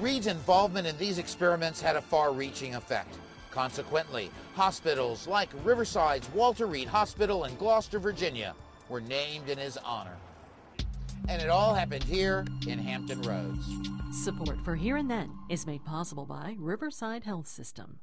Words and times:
Reed's 0.00 0.28
involvement 0.28 0.86
in 0.86 0.96
these 0.96 1.18
experiments 1.18 1.80
had 1.80 1.96
a 1.96 2.00
far 2.00 2.32
reaching 2.32 2.76
effect. 2.76 3.16
Consequently, 3.50 4.30
hospitals 4.54 5.26
like 5.26 5.48
Riverside's 5.64 6.28
Walter 6.30 6.66
Reed 6.66 6.86
Hospital 6.86 7.44
in 7.44 7.56
Gloucester, 7.56 7.98
Virginia, 7.98 8.54
were 8.88 9.00
named 9.00 9.48
in 9.48 9.58
his 9.58 9.76
honor. 9.78 10.16
And 11.28 11.42
it 11.42 11.50
all 11.50 11.74
happened 11.74 12.04
here 12.04 12.46
in 12.68 12.78
Hampton 12.78 13.22
Roads. 13.22 13.66
Support 14.24 14.64
for 14.64 14.76
Here 14.76 14.96
and 14.96 15.10
Then 15.10 15.30
is 15.50 15.66
made 15.66 15.84
possible 15.84 16.26
by 16.26 16.54
Riverside 16.58 17.24
Health 17.24 17.48
System. 17.48 17.98